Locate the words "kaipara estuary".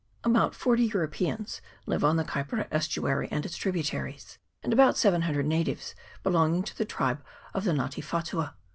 2.23-3.27